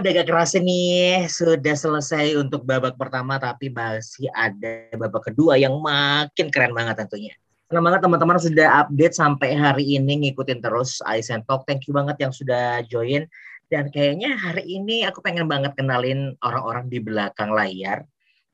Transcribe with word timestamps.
udah 0.00 0.10
gak 0.22 0.28
kerasa 0.28 0.60
nih, 0.60 1.24
sudah 1.28 1.76
selesai 1.76 2.36
untuk 2.36 2.68
babak 2.68 3.00
pertama, 3.00 3.40
tapi 3.40 3.72
masih 3.72 4.28
ada 4.36 4.92
babak 4.92 5.32
kedua 5.32 5.56
yang 5.56 5.80
makin 5.80 6.52
keren 6.52 6.76
banget 6.76 7.00
tentunya. 7.00 7.32
Senang 7.66 7.82
banget 7.82 8.00
teman-teman 8.04 8.38
sudah 8.38 8.86
update 8.86 9.16
sampai 9.16 9.56
hari 9.58 9.98
ini 9.98 10.28
ngikutin 10.28 10.62
terus 10.62 11.02
Aizen 11.02 11.42
Talk. 11.48 11.66
Thank 11.66 11.90
you 11.90 11.96
banget 11.96 12.20
yang 12.22 12.30
sudah 12.30 12.84
join. 12.86 13.26
Dan 13.66 13.90
kayaknya 13.90 14.38
hari 14.38 14.62
ini 14.62 15.02
aku 15.02 15.18
pengen 15.18 15.50
banget 15.50 15.74
kenalin 15.74 16.38
orang-orang 16.46 16.86
di 16.86 17.02
belakang 17.02 17.50
layar 17.50 18.06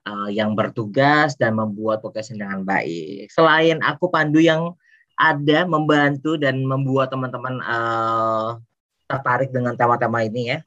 uh, 0.08 0.32
yang 0.32 0.56
bertugas 0.56 1.36
dan 1.36 1.60
membuat 1.60 2.00
podcast 2.00 2.32
dengan 2.32 2.64
baik. 2.64 3.28
Selain 3.28 3.84
aku 3.84 4.08
Pandu 4.08 4.40
yang 4.40 4.72
ada 5.20 5.68
membantu 5.68 6.40
dan 6.40 6.64
membuat 6.64 7.12
teman-teman 7.12 7.60
uh, 7.60 8.56
tertarik 9.04 9.52
dengan 9.52 9.76
tema-tema 9.76 10.24
ini 10.24 10.56
ya. 10.56 10.58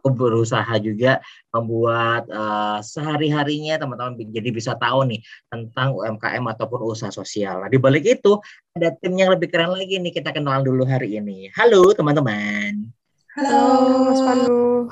Aku 0.00 0.16
berusaha 0.16 0.80
juga 0.80 1.20
membuat 1.52 2.24
uh, 2.32 2.80
sehari-harinya 2.80 3.76
teman-teman 3.76 4.16
jadi 4.16 4.48
bisa 4.48 4.72
tahu 4.80 5.04
nih 5.04 5.20
tentang 5.52 5.92
UMKM 5.92 6.40
ataupun 6.56 6.88
usaha 6.88 7.12
sosial. 7.12 7.60
Nah, 7.60 7.68
di 7.68 7.76
balik 7.76 8.08
itu 8.08 8.40
ada 8.72 8.96
tim 8.96 9.12
yang 9.12 9.28
lebih 9.28 9.52
keren 9.52 9.76
lagi 9.76 10.00
nih 10.00 10.16
kita 10.16 10.32
kenalan 10.32 10.64
dulu 10.64 10.88
hari 10.88 11.20
ini. 11.20 11.52
Halo 11.52 11.92
teman-teman. 11.92 12.88
Halo, 13.36 13.60
Mas 14.08 14.24
Pandu. 14.24 14.88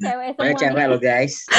Cewek 0.00 0.38
semua. 0.38 0.56
cewek 0.56 0.84
lo 0.88 0.96
guys. 1.02 1.44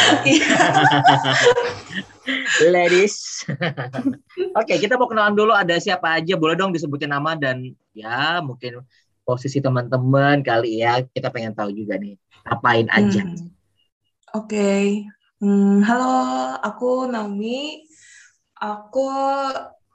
Ladies. 2.74 3.46
Oke, 4.58 4.58
okay, 4.58 4.78
kita 4.82 4.98
mau 4.98 5.06
kenalan 5.06 5.38
dulu 5.38 5.54
ada 5.54 5.78
siapa 5.78 6.18
aja. 6.18 6.34
Boleh 6.40 6.58
dong 6.58 6.74
disebutin 6.74 7.12
nama 7.12 7.38
dan 7.38 7.76
ya 7.94 8.42
mungkin 8.42 8.82
posisi 9.26 9.58
teman-teman 9.58 10.46
kali 10.46 10.86
ya 10.86 11.02
kita 11.02 11.34
pengen 11.34 11.58
tahu 11.58 11.74
juga 11.74 11.98
nih 11.98 12.16
apain 12.46 12.86
aja. 12.94 13.26
Hmm. 13.26 13.50
Oke, 14.38 14.54
okay. 14.54 14.84
hmm, 15.42 15.82
halo 15.82 16.16
aku 16.62 17.10
Naomi. 17.10 17.82
Aku 18.56 19.10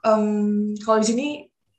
um, 0.03 0.27
kalau 0.83 0.99
di 1.01 1.07
sini 1.07 1.27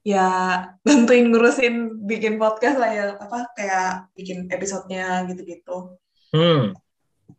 ya 0.02 0.26
bantuin 0.84 1.30
ngurusin 1.30 2.02
bikin 2.08 2.40
podcast 2.40 2.80
lah 2.80 2.90
ya 2.90 3.04
apa 3.20 3.46
kayak 3.54 4.10
bikin 4.16 4.48
episodenya 4.48 5.28
gitu-gitu. 5.28 6.00
Hmm. 6.32 6.72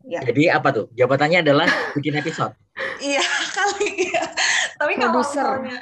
Ya. 0.04 0.20
Jadi 0.22 0.52
apa 0.52 0.70
tuh? 0.70 0.86
Jabatannya 0.94 1.42
adalah 1.42 1.68
bikin 1.98 2.20
episode. 2.20 2.54
iya 3.02 3.24
kali 3.56 4.14
ya. 4.14 4.24
Tapi 4.78 4.94
kalau 5.00 5.24
misalnya 5.24 5.80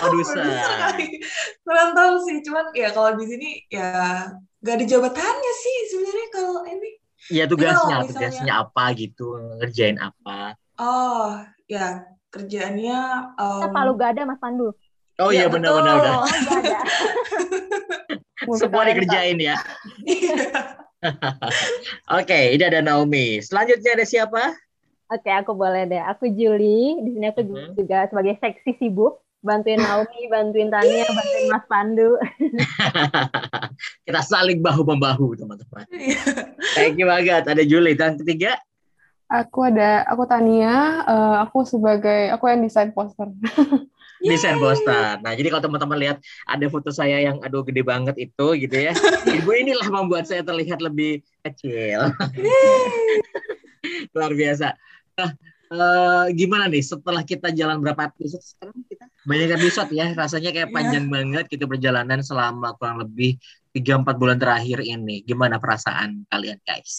produser 0.00 0.42
kali 0.42 1.20
kurang 1.62 1.90
tahu 1.92 2.14
sih 2.24 2.36
cuman 2.42 2.66
ya 2.72 2.88
kalau 2.90 3.14
di 3.16 3.24
sini 3.28 3.48
ya 3.68 4.28
gak 4.66 4.82
ada 4.82 4.86
jabatannya 4.86 5.52
sih 5.62 5.76
sebenarnya 5.94 6.28
kalau 6.34 6.66
ini. 6.66 6.90
Iya 7.26 7.44
tugasnya 7.50 8.06
misalnya, 8.06 8.10
tugasnya 8.10 8.52
apa 8.66 8.84
gitu 8.98 9.26
ngerjain 9.62 9.98
apa. 10.02 10.58
Oh 10.78 11.38
ya 11.70 12.06
kerjaannya 12.34 12.98
um, 13.38 13.62
kita 13.62 13.68
palu 13.70 13.92
gak 13.94 14.10
ada 14.18 14.22
mas 14.26 14.38
Pandu. 14.42 14.74
Oh 15.16 15.30
iya 15.32 15.48
benar-benar 15.48 15.94
udah 16.02 16.14
semua 18.60 18.84
dikerjain 18.84 19.40
ya. 19.40 19.56
Oke, 22.12 22.26
okay, 22.26 22.44
ini 22.52 22.64
ada 22.66 22.84
Naomi. 22.84 23.40
Selanjutnya 23.40 23.96
ada 23.96 24.04
siapa? 24.04 24.52
Oke, 25.08 25.22
okay, 25.24 25.34
aku 25.38 25.54
boleh 25.54 25.86
deh. 25.86 26.02
Aku 26.02 26.28
Julie. 26.28 27.00
Di 27.00 27.10
sini 27.16 27.26
aku 27.30 27.46
hmm. 27.46 27.78
juga 27.78 28.10
sebagai 28.10 28.36
seksi 28.42 28.76
sibuk 28.76 29.22
bantuin 29.46 29.78
Naomi, 29.78 30.26
bantuin 30.26 30.68
Tania, 30.68 31.06
bantuin 31.06 31.44
Mas 31.46 31.64
Pandu. 31.70 32.10
Kita 34.06 34.20
saling 34.26 34.58
bahu 34.58 34.82
membahu 34.82 35.38
teman-teman. 35.38 35.86
Thank 36.74 36.98
you 36.98 37.06
banget. 37.06 37.46
Ada 37.46 37.62
Julie 37.62 37.94
dan 37.94 38.18
ketiga. 38.18 38.58
Aku 39.30 39.70
ada, 39.70 40.02
aku 40.10 40.26
Tania. 40.26 41.06
Uh, 41.06 41.34
aku 41.46 41.62
sebagai, 41.62 42.34
aku 42.34 42.50
yang 42.50 42.66
desain 42.66 42.90
poster. 42.90 43.30
desain 44.30 44.58
poster. 44.58 45.22
Nah, 45.22 45.32
jadi 45.34 45.48
kalau 45.50 45.62
teman-teman 45.70 45.98
lihat 45.98 46.18
ada 46.46 46.66
foto 46.66 46.90
saya 46.90 47.22
yang 47.22 47.38
aduh 47.42 47.62
gede 47.62 47.86
banget 47.86 48.18
itu 48.18 48.46
gitu 48.58 48.76
ya. 48.76 48.92
Ibu 49.42 49.50
inilah 49.54 49.88
membuat 49.90 50.26
saya 50.26 50.42
terlihat 50.42 50.82
lebih 50.82 51.22
kecil. 51.46 52.10
Luar 54.14 54.32
biasa. 54.34 54.74
Nah, 55.16 55.30
uh, 55.70 56.26
gimana 56.32 56.70
nih 56.70 56.82
setelah 56.82 57.22
kita 57.26 57.50
jalan 57.50 57.82
berapa 57.82 58.10
episode 58.10 58.42
sekarang 58.42 58.78
kita? 58.86 59.06
Banyak 59.26 59.50
episode 59.58 59.90
ya 59.90 60.06
rasanya 60.14 60.50
kayak 60.54 60.70
iya. 60.70 60.74
panjang 60.74 61.04
yeah. 61.06 61.14
banget 61.14 61.44
gitu 61.50 61.64
perjalanan 61.66 62.20
selama 62.22 62.74
kurang 62.78 63.02
lebih 63.02 63.38
3-4 63.74 64.20
bulan 64.20 64.38
terakhir 64.38 64.82
ini. 64.82 65.26
Gimana 65.26 65.58
perasaan 65.58 66.26
kalian 66.30 66.58
guys? 66.62 66.92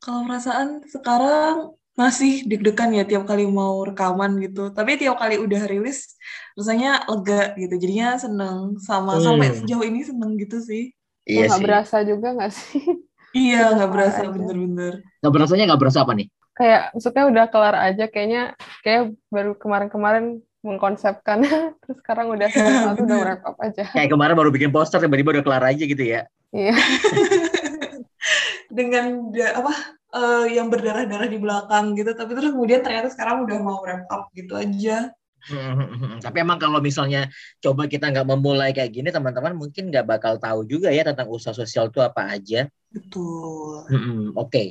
Kalau 0.00 0.24
perasaan 0.28 0.84
sekarang 0.88 1.76
masih 1.98 2.48
deg-degan 2.48 2.96
ya 2.96 3.04
tiap 3.04 3.28
kali 3.28 3.44
mau 3.44 3.84
rekaman 3.84 4.40
gitu. 4.40 4.72
Tapi 4.72 4.96
tiap 4.96 5.20
kali 5.20 5.36
udah 5.36 5.68
rilis 5.68 6.16
rasanya 6.56 7.04
lega 7.08 7.52
gitu. 7.56 7.74
Jadinya 7.76 8.16
seneng 8.16 8.80
sama 8.80 9.16
hmm. 9.16 9.24
sampai 9.24 9.48
sejauh 9.60 9.84
ini 9.84 10.00
seneng 10.04 10.36
gitu 10.40 10.60
sih. 10.60 10.92
Iya 11.28 11.52
nggak 11.52 11.62
berasa 11.62 11.96
juga 12.04 12.32
nggak 12.36 12.52
sih? 12.52 12.80
Iya 13.30 13.78
nggak 13.78 13.90
berasa 13.94 14.20
bener-bener. 14.26 15.06
Nggak 15.22 15.32
berasanya 15.38 15.64
nggak 15.70 15.82
berasa 15.86 16.02
apa 16.02 16.18
nih 16.18 16.28
kayak 16.60 16.92
maksudnya 16.92 17.24
udah 17.32 17.44
kelar 17.48 17.76
aja 17.80 18.04
kayaknya 18.12 18.52
kayak 18.84 19.16
baru 19.32 19.56
kemarin-kemarin 19.56 20.44
mengkonsepkan. 20.60 21.40
Terus 21.80 21.96
sekarang 22.04 22.28
udah 22.36 22.48
satu 22.52 23.00
udah 23.08 23.18
wrap 23.24 23.42
up 23.48 23.56
aja. 23.64 23.88
Kayak 23.96 24.12
kemarin 24.12 24.36
baru 24.36 24.52
bikin 24.52 24.68
poster 24.68 25.00
tiba-tiba 25.00 25.40
udah 25.40 25.44
kelar 25.44 25.64
aja 25.64 25.80
gitu 25.88 26.04
ya? 26.04 26.28
Iya. 26.52 26.76
Dengan 28.76 29.32
apa 29.32 29.72
uh, 30.12 30.46
yang 30.46 30.68
berdarah-darah 30.68 31.28
di 31.32 31.40
belakang 31.40 31.96
gitu. 31.96 32.12
Tapi 32.12 32.36
terus 32.36 32.52
kemudian 32.52 32.84
ternyata 32.84 33.08
sekarang 33.08 33.48
udah 33.48 33.58
mau 33.64 33.80
wrap 33.80 34.04
up 34.12 34.28
gitu 34.36 34.52
aja. 34.60 35.10
Hmm, 35.40 36.20
tapi 36.20 36.44
emang 36.44 36.60
kalau 36.60 36.84
misalnya 36.84 37.32
coba 37.64 37.88
kita 37.88 38.12
nggak 38.12 38.28
memulai 38.28 38.76
kayak 38.76 38.92
gini, 38.92 39.08
teman-teman 39.08 39.56
mungkin 39.56 39.88
nggak 39.88 40.04
bakal 40.04 40.36
tahu 40.36 40.68
juga 40.68 40.92
ya 40.92 41.00
tentang 41.00 41.32
usaha 41.32 41.56
sosial 41.56 41.88
itu 41.88 42.04
apa 42.04 42.36
aja. 42.36 42.68
Betul. 42.92 43.88
Hmm, 43.88 44.36
Oke, 44.36 44.36
okay 44.36 44.68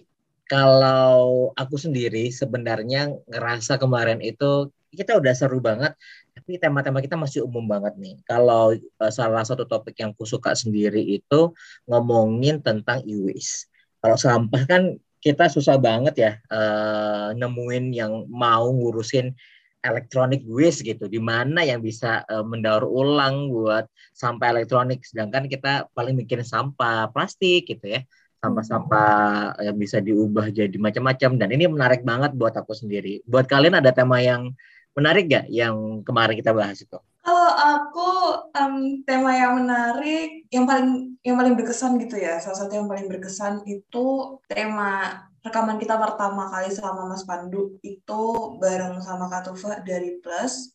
kalau 0.50 1.54
aku 1.54 1.78
sendiri 1.78 2.34
sebenarnya 2.34 3.14
ngerasa 3.30 3.78
kemarin 3.78 4.18
itu 4.20 4.74
kita 4.90 5.22
udah 5.22 5.34
seru 5.38 5.62
banget 5.62 5.94
tapi 6.34 6.58
tema-tema 6.58 6.98
kita 7.06 7.14
masih 7.14 7.46
umum 7.46 7.70
banget 7.70 7.94
nih. 8.02 8.18
Kalau 8.26 8.74
uh, 8.74 9.12
salah 9.14 9.46
satu 9.46 9.70
topik 9.70 9.94
yang 10.02 10.18
aku 10.18 10.26
suka 10.26 10.58
sendiri 10.58 11.06
itu 11.06 11.54
ngomongin 11.86 12.66
tentang 12.66 13.06
e-waste. 13.06 13.70
Kalau 14.02 14.18
sampah 14.18 14.64
kan 14.66 14.98
kita 15.22 15.52
susah 15.52 15.78
banget 15.78 16.16
ya 16.18 16.32
uh, 16.50 17.36
nemuin 17.38 17.92
yang 17.94 18.26
mau 18.32 18.66
ngurusin 18.72 19.36
elektronik 19.86 20.42
waste 20.50 20.82
gitu. 20.82 21.06
Di 21.06 21.22
mana 21.22 21.62
yang 21.62 21.86
bisa 21.86 22.26
uh, 22.26 22.42
mendaur 22.42 22.90
ulang 22.90 23.54
buat 23.54 23.86
sampah 24.18 24.50
elektronik. 24.50 25.06
Sedangkan 25.06 25.46
kita 25.46 25.86
paling 25.94 26.18
mikirin 26.18 26.48
sampah 26.48 27.14
plastik 27.14 27.70
gitu 27.70 27.86
ya 27.86 28.02
sampah-sampah 28.40 29.60
yang 29.60 29.76
bisa 29.76 30.00
diubah 30.00 30.48
jadi 30.50 30.76
macam-macam 30.80 31.36
dan 31.36 31.50
ini 31.52 31.68
menarik 31.68 32.02
banget 32.08 32.32
buat 32.36 32.56
aku 32.56 32.72
sendiri. 32.72 33.20
Buat 33.28 33.52
kalian 33.52 33.76
ada 33.76 33.92
tema 33.92 34.24
yang 34.24 34.56
menarik 34.96 35.28
gak 35.28 35.46
yang 35.52 36.02
kemarin 36.08 36.40
kita 36.40 36.56
bahas 36.56 36.80
itu? 36.80 36.96
Kalau 37.20 37.52
aku 37.52 38.10
um, 38.56 39.04
tema 39.04 39.36
yang 39.36 39.60
menarik, 39.60 40.48
yang 40.50 40.64
paling 40.64 41.20
yang 41.22 41.36
paling 41.36 41.54
berkesan 41.60 42.00
gitu 42.00 42.16
ya. 42.16 42.40
Salah 42.40 42.66
satu 42.66 42.80
yang 42.80 42.88
paling 42.88 43.12
berkesan 43.12 43.68
itu 43.68 44.40
tema 44.48 45.24
rekaman 45.44 45.78
kita 45.78 46.00
pertama 46.00 46.48
kali 46.48 46.72
sama 46.72 47.12
Mas 47.12 47.28
Pandu 47.28 47.76
itu 47.84 48.22
bareng 48.58 49.04
sama 49.04 49.28
Katufa 49.28 49.84
dari 49.84 50.18
Plus. 50.24 50.72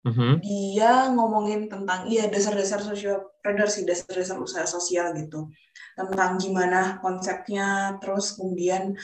Mm-hmm. 0.00 0.32
Dia 0.40 1.12
ngomongin 1.12 1.68
tentang 1.68 2.08
iya 2.08 2.24
dasar-dasar 2.32 2.80
sosial, 2.80 3.20
sih 3.68 3.84
dasar-dasar 3.84 4.40
usaha 4.40 4.64
sosial 4.64 5.12
gitu. 5.12 5.52
Tentang 5.92 6.40
gimana 6.40 6.96
konsepnya 7.04 8.00
terus 8.00 8.32
kemudian 8.40 8.96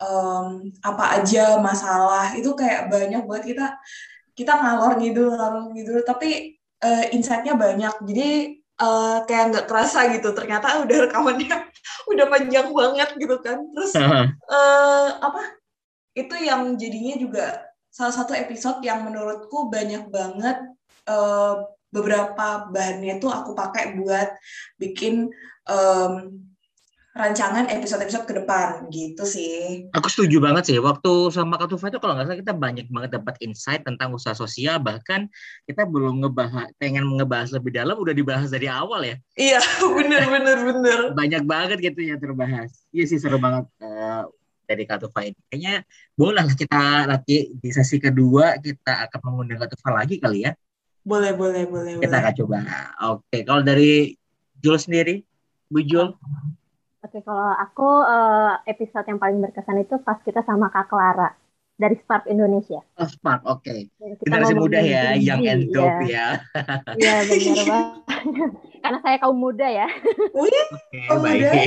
um, 0.00 0.72
apa 0.80 1.20
aja 1.20 1.60
masalah. 1.60 2.32
Itu 2.32 2.56
kayak 2.56 2.88
banyak 2.88 3.28
buat 3.28 3.44
kita 3.44 3.76
kita 4.32 4.54
ngalor 4.56 4.96
gitu 5.04 5.34
ngalor 5.34 5.74
gitu 5.76 6.00
tapi 6.08 6.56
uh, 6.80 7.04
insightnya 7.12 7.52
banyak. 7.52 7.92
Jadi 8.08 8.28
uh, 8.80 9.20
kayak 9.28 9.44
nggak 9.52 9.66
kerasa 9.68 10.08
gitu. 10.16 10.32
Ternyata 10.32 10.80
udah 10.80 10.96
rekamannya 11.12 11.56
udah 12.16 12.24
panjang 12.24 12.72
banget 12.72 13.10
gitu 13.20 13.36
kan. 13.44 13.60
Terus 13.76 13.92
uh, 14.00 15.08
apa? 15.28 15.60
Itu 16.16 16.40
yang 16.40 16.80
jadinya 16.80 17.20
juga 17.20 17.67
salah 17.98 18.14
satu 18.14 18.30
episode 18.38 18.78
yang 18.86 19.02
menurutku 19.02 19.66
banyak 19.66 20.06
banget 20.14 20.54
uh, 21.10 21.66
beberapa 21.90 22.70
bahannya 22.70 23.18
tuh 23.18 23.34
aku 23.34 23.58
pakai 23.58 23.98
buat 23.98 24.38
bikin 24.78 25.26
um, 25.66 26.46
rancangan 27.18 27.66
episode-episode 27.66 28.30
ke 28.30 28.34
depan 28.38 28.86
gitu 28.94 29.26
sih. 29.26 29.90
Aku 29.90 30.06
setuju 30.06 30.38
banget 30.38 30.70
sih. 30.70 30.78
Waktu 30.78 31.34
sama 31.34 31.58
Kak 31.58 31.74
Tufa 31.74 31.90
itu 31.90 31.98
kalau 31.98 32.14
nggak 32.14 32.30
salah 32.30 32.38
kita 32.38 32.54
banyak 32.54 32.86
banget 32.86 33.10
dapat 33.18 33.34
insight 33.42 33.82
tentang 33.82 34.14
usaha 34.14 34.38
sosial. 34.38 34.78
Bahkan 34.78 35.26
kita 35.66 35.82
belum 35.82 36.22
ngebahas, 36.22 36.70
pengen 36.78 37.02
ngebahas 37.18 37.50
lebih 37.50 37.74
dalam 37.74 37.98
udah 37.98 38.14
dibahas 38.14 38.54
dari 38.54 38.70
awal 38.70 39.02
ya. 39.02 39.18
Iya, 39.34 39.58
bener 39.98 40.22
bener 40.30 40.58
bener. 40.62 40.98
banyak 41.18 41.42
banget 41.42 41.82
gitu 41.82 42.06
ya 42.06 42.14
terbahas. 42.22 42.86
Iya 42.94 43.10
sih 43.10 43.18
seru 43.18 43.42
banget 43.42 43.66
uh, 43.82 44.30
dari 44.68 44.84
Katufa 44.84 45.24
ini. 45.24 45.40
Kayaknya 45.48 45.74
boleh 46.12 46.44
lah 46.44 46.52
kita 46.52 47.08
nanti 47.08 47.56
di 47.56 47.70
sesi 47.72 47.96
kedua 47.96 48.60
kita 48.60 49.08
akan 49.08 49.20
mengundang 49.24 49.64
Katufa 49.64 49.96
lagi 49.96 50.20
kali 50.20 50.44
ya. 50.44 50.52
Boleh, 51.08 51.32
boleh, 51.32 51.64
boleh. 51.64 51.96
Kita 52.04 52.12
boleh. 52.12 52.20
akan 52.20 52.32
coba. 52.44 52.58
Oke, 53.16 53.38
kalau 53.48 53.64
dari 53.64 54.12
Jul 54.60 54.76
sendiri, 54.76 55.24
Bu 55.72 55.80
Jul. 55.80 56.12
Oke, 57.00 57.24
kalau 57.24 57.56
aku 57.56 57.88
eh, 58.04 58.52
episode 58.68 59.08
yang 59.08 59.16
paling 59.16 59.40
berkesan 59.40 59.80
itu 59.80 59.96
pas 60.04 60.20
kita 60.20 60.44
sama 60.44 60.68
Kak 60.68 60.92
Clara 60.92 61.32
dari 61.78 61.96
Spark 62.04 62.26
Indonesia. 62.28 62.82
Oh, 62.98 63.08
Spark, 63.08 63.46
oke. 63.46 63.88
Kita 63.88 64.20
Generasi 64.26 64.52
muda 64.58 64.82
ya, 64.82 65.14
gizi, 65.14 65.30
young 65.30 65.44
and 65.46 65.62
iya. 65.64 65.72
dope 65.72 66.02
ya. 66.04 66.28
Iya, 66.98 67.14
benar 67.24 67.64
banget. 67.70 67.96
Karena 68.82 68.98
saya 69.00 69.16
kaum 69.22 69.38
muda 69.38 69.66
ya. 69.70 69.88
Oke, 70.34 70.60
oh, 71.08 71.16
baik. 71.22 71.40
udah. 71.46 71.64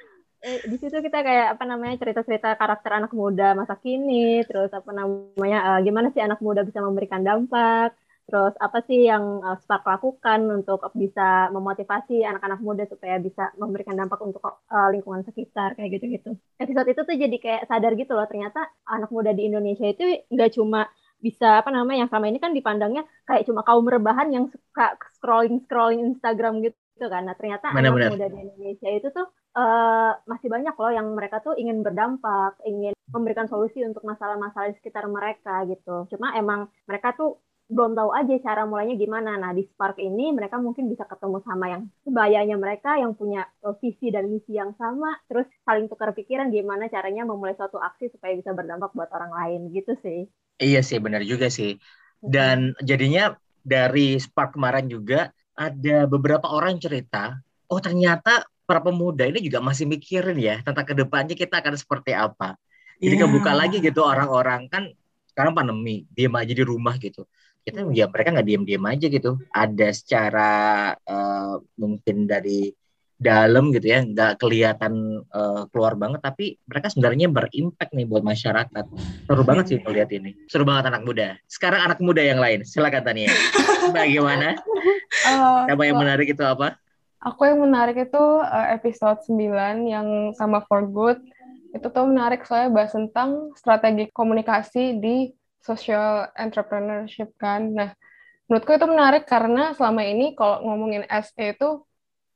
Eh, 0.42 0.58
di 0.66 0.74
situ 0.74 0.98
kita 0.98 1.22
kayak 1.22 1.54
apa 1.54 1.64
namanya 1.70 1.94
cerita-cerita 2.02 2.58
karakter 2.58 2.90
anak 2.98 3.14
muda 3.14 3.54
masa 3.54 3.78
kini, 3.78 4.42
terus 4.42 4.74
apa 4.74 4.90
namanya 4.90 5.78
eh, 5.78 5.80
gimana 5.86 6.10
sih 6.10 6.18
anak 6.18 6.42
muda 6.42 6.66
bisa 6.66 6.82
memberikan 6.82 7.22
dampak, 7.22 7.94
terus 8.26 8.50
apa 8.58 8.82
sih 8.82 9.06
yang 9.06 9.38
eh, 9.38 9.56
Spark 9.62 9.86
lakukan 9.86 10.42
untuk 10.50 10.82
bisa 10.98 11.46
memotivasi 11.54 12.26
anak-anak 12.26 12.58
muda 12.58 12.82
supaya 12.90 13.22
bisa 13.22 13.54
memberikan 13.54 13.94
dampak 13.94 14.18
untuk 14.18 14.42
eh, 14.66 14.88
lingkungan 14.98 15.22
sekitar 15.22 15.78
kayak 15.78 16.02
gitu-gitu. 16.02 16.34
Episode 16.58 16.90
itu 16.90 17.00
tuh 17.06 17.14
jadi 17.14 17.36
kayak 17.38 17.62
sadar 17.70 17.94
gitu 17.94 18.10
loh 18.18 18.26
ternyata 18.26 18.66
anak 18.90 19.14
muda 19.14 19.30
di 19.30 19.46
Indonesia 19.46 19.86
itu 19.86 20.26
nggak 20.26 20.58
cuma 20.58 20.90
bisa 21.22 21.62
apa 21.62 21.70
namanya 21.70 22.02
yang 22.02 22.10
selama 22.10 22.26
ini 22.34 22.42
kan 22.42 22.50
dipandangnya 22.50 23.06
kayak 23.30 23.46
cuma 23.46 23.62
kaum 23.62 23.86
rebahan 23.86 24.26
yang 24.34 24.50
suka 24.50 24.98
scrolling 25.14 25.62
scrolling 25.70 26.02
Instagram 26.02 26.66
gitu 26.66 27.06
kan. 27.06 27.30
Nah 27.30 27.38
ternyata 27.38 27.70
Benar-benar. 27.70 28.10
anak 28.10 28.14
muda 28.18 28.26
di 28.26 28.38
Indonesia 28.42 28.90
itu 28.90 29.06
tuh 29.14 29.30
eh, 29.52 30.12
masih 30.26 30.48
banyak 30.48 30.74
loh 30.74 30.92
yang 30.92 31.08
mereka 31.12 31.44
tuh 31.44 31.54
ingin 31.56 31.84
berdampak, 31.84 32.56
ingin 32.64 32.96
memberikan 33.12 33.46
solusi 33.46 33.84
untuk 33.84 34.02
masalah-masalah 34.02 34.72
di 34.72 34.76
sekitar 34.80 35.04
mereka 35.08 35.68
gitu. 35.68 36.08
Cuma 36.08 36.32
emang 36.36 36.72
mereka 36.88 37.12
tuh 37.12 37.40
belum 37.72 37.96
tahu 37.96 38.10
aja 38.12 38.34
cara 38.44 38.62
mulainya 38.68 39.00
gimana. 39.00 39.40
Nah 39.40 39.56
di 39.56 39.64
Spark 39.64 39.96
ini 39.96 40.32
mereka 40.32 40.60
mungkin 40.60 40.92
bisa 40.92 41.08
ketemu 41.08 41.40
sama 41.44 41.72
yang 41.72 41.82
sebayanya 42.04 42.56
mereka 42.60 43.00
yang 43.00 43.16
punya 43.16 43.48
eh, 43.64 43.74
visi 43.80 44.12
dan 44.12 44.28
misi 44.28 44.56
yang 44.56 44.76
sama, 44.76 45.16
terus 45.28 45.48
saling 45.64 45.88
tukar 45.88 46.12
pikiran 46.12 46.52
gimana 46.52 46.88
caranya 46.92 47.24
memulai 47.24 47.56
suatu 47.56 47.80
aksi 47.80 48.12
supaya 48.12 48.36
bisa 48.36 48.52
berdampak 48.52 48.92
buat 48.92 49.08
orang 49.12 49.32
lain 49.32 49.60
gitu 49.72 49.96
sih. 50.04 50.28
Iya 50.60 50.84
sih, 50.84 51.00
benar 51.00 51.24
juga 51.24 51.48
sih. 51.48 51.80
Dan 52.22 52.76
jadinya 52.84 53.34
dari 53.62 54.20
Spark 54.20 54.54
kemarin 54.54 54.86
juga 54.86 55.32
ada 55.52 56.08
beberapa 56.08 56.48
orang 56.48 56.80
cerita, 56.80 57.36
oh 57.68 57.80
ternyata 57.82 58.46
para 58.62 58.80
pemuda 58.80 59.26
ini 59.26 59.42
juga 59.42 59.58
masih 59.58 59.84
mikirin 59.84 60.38
ya 60.38 60.56
tentang 60.62 60.86
ke 60.86 60.94
depannya 60.94 61.34
kita 61.34 61.58
akan 61.60 61.74
seperti 61.74 62.14
apa. 62.14 62.54
Jadi 63.02 63.14
Iya. 63.18 63.22
kebuka 63.26 63.52
lagi 63.52 63.82
gitu 63.82 64.00
orang-orang 64.06 64.70
kan 64.70 64.86
sekarang 65.26 65.56
pandemi, 65.56 66.04
diem 66.12 66.32
aja 66.36 66.52
di 66.52 66.62
rumah 66.62 66.94
gitu. 67.00 67.26
Kita 67.62 67.86
ya 67.94 68.10
mereka 68.10 68.34
nggak 68.34 68.46
diem-diem 68.46 68.84
aja 68.84 69.06
gitu. 69.06 69.38
Ada 69.50 69.88
secara 69.94 70.50
eh, 70.94 71.54
mungkin 71.78 72.26
dari 72.26 72.70
dalam 73.22 73.70
gitu 73.70 73.86
ya, 73.86 74.02
nggak 74.02 74.42
kelihatan 74.42 75.22
eh, 75.22 75.62
keluar 75.70 75.94
banget, 75.94 76.20
tapi 76.22 76.58
mereka 76.66 76.90
sebenarnya 76.90 77.30
berimpact 77.30 77.94
nih 77.94 78.06
buat 78.06 78.26
masyarakat. 78.26 78.84
Seru 79.30 79.42
banget 79.46 79.64
sih 79.70 79.78
melihat 79.78 80.10
ini. 80.10 80.30
Seru 80.50 80.66
banget 80.66 80.90
anak 80.90 81.02
muda. 81.06 81.38
Sekarang 81.46 81.86
anak 81.86 82.02
muda 82.02 82.18
yang 82.18 82.42
lain, 82.42 82.66
silakan 82.66 83.02
Tania. 83.06 83.30
Bagaimana? 83.94 84.58
Eh, 85.22 85.70
Apa 85.70 85.82
yang 85.86 86.02
menarik 86.02 86.34
itu 86.34 86.42
apa? 86.42 86.81
Aku 87.22 87.46
yang 87.46 87.62
menarik 87.62 88.10
itu 88.10 88.24
eh, 88.42 88.74
episode 88.74 89.22
9 89.30 89.86
yang 89.86 90.34
sama 90.34 90.66
For 90.66 90.82
Good. 90.90 91.22
Itu 91.70 91.88
tuh 91.94 92.10
menarik 92.10 92.42
soalnya 92.42 92.74
bahas 92.74 92.92
tentang 92.92 93.54
strategi 93.54 94.10
komunikasi 94.10 94.98
di 94.98 95.30
social 95.62 96.26
entrepreneurship 96.34 97.30
kan. 97.38 97.70
Nah, 97.70 97.90
menurutku 98.50 98.74
itu 98.74 98.86
menarik 98.90 99.24
karena 99.30 99.70
selama 99.78 100.02
ini 100.02 100.34
kalau 100.34 100.66
ngomongin 100.66 101.06
SE 101.06 101.54
itu 101.54 101.86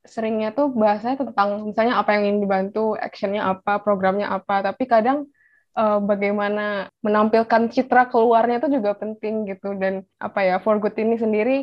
seringnya 0.07 0.55
tuh 0.55 0.71
bahasanya 0.71 1.19
tentang 1.19 1.67
misalnya 1.67 1.99
apa 1.99 2.15
yang 2.15 2.23
ingin 2.31 2.39
dibantu, 2.47 2.95
actionnya 2.95 3.43
apa, 3.43 3.83
programnya 3.83 4.31
apa, 4.31 4.71
tapi 4.71 4.87
kadang 4.87 5.27
eh, 5.75 5.99
bagaimana 5.99 6.87
menampilkan 7.03 7.67
citra 7.75 8.07
keluarnya 8.07 8.63
itu 8.63 8.79
juga 8.79 8.95
penting 8.95 9.51
gitu 9.51 9.75
dan 9.75 10.07
apa 10.15 10.47
ya 10.47 10.63
For 10.63 10.79
Good 10.79 10.95
ini 10.95 11.19
sendiri 11.19 11.57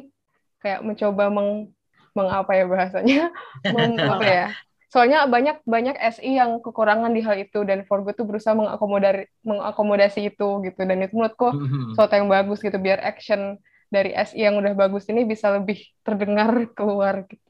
kayak 0.60 0.84
mencoba 0.84 1.32
meng, 1.32 1.72
meng 2.16 2.28
apa 2.38 2.52
ya 2.58 2.64
bahasanya 2.72 3.16
Mem- 3.74 4.04
apa 4.14 4.26
ya 4.36 4.44
soalnya 4.92 5.18
banyak 5.34 5.56
banyak 5.74 5.96
SI 5.98 6.30
yang 6.40 6.50
kekurangan 6.64 7.10
di 7.16 7.20
hal 7.26 7.36
itu 7.44 7.58
dan 7.68 7.82
For 7.88 7.98
Good 8.04 8.14
tuh 8.20 8.26
berusaha 8.30 8.54
mengakomodasi 8.54 9.22
mengakomodasi 9.48 10.20
itu 10.30 10.44
gitu 10.66 10.80
dan 10.88 10.96
itu 11.02 11.12
menurutku 11.18 11.58
sesuatu 11.90 12.14
yang 12.18 12.28
bagus 12.30 12.58
gitu 12.66 12.78
biar 12.86 12.98
action 13.02 13.58
dari 13.94 14.10
SI 14.14 14.46
yang 14.46 14.54
udah 14.60 14.74
bagus 14.78 15.04
ini 15.10 15.22
bisa 15.32 15.46
lebih 15.56 15.78
terdengar 16.06 16.50
keluar 16.78 17.26
gitu. 17.30 17.42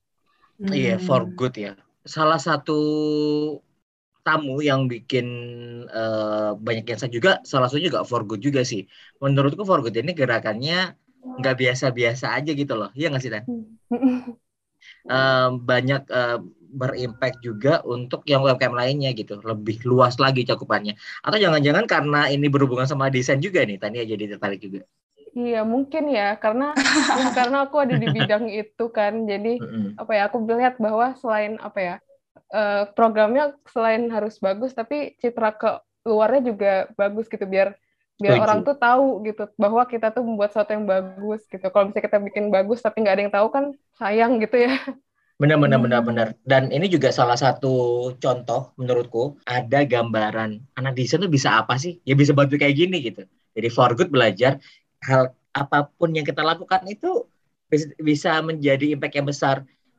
Iya, 0.76 0.92
for 1.06 1.22
good 1.38 1.54
ya. 1.64 1.70
Salah 2.14 2.38
satu 2.46 2.72
tamu 4.24 4.54
yang 4.68 4.80
bikin 4.92 5.26
eh, 5.98 6.50
banyak 6.66 6.84
yang 6.88 6.98
saya 7.00 7.12
juga, 7.18 7.30
salah 7.50 7.66
satunya 7.68 7.86
juga 7.92 8.02
for 8.10 8.22
good 8.28 8.40
juga 8.46 8.60
sih. 8.70 8.80
Menurutku 9.22 9.62
for 9.68 9.78
good 9.84 9.96
ini 10.00 10.12
gerakannya 10.20 10.74
nggak 11.38 11.54
biasa-biasa 11.60 12.26
aja 12.36 12.50
gitu 12.60 12.72
loh. 12.80 12.88
Iya 12.98 13.06
nggak 13.10 13.22
sih, 13.24 13.32
Tan? 13.34 13.44
Eh, 15.04 15.48
banyak 15.70 16.02
eh, 16.08 16.38
berimpact 16.74 17.38
juga 17.44 17.84
untuk 17.86 18.26
yang 18.26 18.42
UMKM 18.42 18.74
lainnya 18.74 19.10
gitu, 19.14 19.38
lebih 19.44 19.84
luas 19.86 20.16
lagi 20.18 20.42
cakupannya. 20.48 20.96
Atau 21.22 21.38
jangan-jangan 21.38 21.84
karena 21.86 22.20
ini 22.34 22.46
berhubungan 22.50 22.88
sama 22.88 23.12
desain 23.14 23.38
juga 23.38 23.62
nih, 23.68 23.78
Tania 23.78 24.02
jadi 24.02 24.24
tertarik 24.34 24.58
juga. 24.64 24.82
Iya 25.34 25.60
mungkin 25.66 26.04
ya. 26.10 26.38
Karena 26.42 26.74
ya, 27.20 27.26
karena 27.38 27.56
aku 27.66 27.76
ada 27.84 27.94
di 27.98 28.08
bidang 28.10 28.44
itu 28.50 28.84
kan. 28.90 29.12
Jadi 29.30 29.62
apa 30.00 30.10
ya 30.16 30.22
aku 30.28 30.38
melihat 30.42 30.74
bahwa 30.82 31.14
selain 31.20 31.54
apa 31.62 31.78
ya 31.78 31.94
eh, 32.54 32.82
programnya 32.96 33.54
selain 33.70 34.10
harus 34.14 34.34
bagus 34.42 34.72
tapi 34.74 35.14
citra 35.22 35.50
ke 35.60 35.70
luarnya 36.06 36.40
juga 36.50 36.70
bagus 36.98 37.26
gitu. 37.32 37.44
Biar 37.46 37.76
biar 38.24 38.40
Setuju. 38.40 38.44
orang 38.48 38.60
tuh 38.64 38.76
tahu 38.80 39.06
gitu 39.28 39.44
bahwa 39.60 39.82
kita 39.84 40.08
tuh 40.08 40.24
membuat 40.24 40.48
sesuatu 40.56 40.72
yang 40.72 40.88
bagus 40.88 41.44
gitu 41.44 41.66
kalau 41.68 41.92
misalnya 41.92 42.06
kita 42.08 42.18
bikin 42.24 42.44
bagus 42.48 42.80
tapi 42.80 43.04
nggak 43.04 43.14
ada 43.14 43.22
yang 43.28 43.34
tahu 43.36 43.48
kan 43.52 43.64
sayang 44.00 44.40
gitu 44.40 44.56
ya 44.64 44.72
Benar-benar 45.34 45.82
Hmm. 45.82 45.86
benar-benar. 45.90 46.28
Dan 46.46 46.70
ini 46.70 46.86
juga 46.86 47.10
salah 47.10 47.34
satu 47.34 47.74
contoh 48.22 48.70
menurutku 48.78 49.34
ada 49.42 49.82
gambaran 49.82 50.62
anak 50.78 50.94
desain 50.94 51.18
tuh 51.18 51.26
bisa 51.26 51.58
apa 51.58 51.74
sih? 51.74 51.98
Ya 52.06 52.14
bisa 52.14 52.30
bantu 52.30 52.54
kayak 52.54 52.78
gini 52.78 53.02
gitu. 53.02 53.26
Jadi 53.50 53.66
for 53.66 53.90
good 53.98 54.14
belajar 54.14 54.62
hal 55.02 55.34
apa 55.50 55.90
pun 55.90 56.14
yang 56.14 56.22
kita 56.22 56.38
lakukan 56.38 56.86
itu 56.86 57.26
bis- 57.66 57.90
bisa 57.98 58.38
menjadi 58.46 58.94
impact 58.94 59.14
yang 59.18 59.26
besar. 59.26 59.56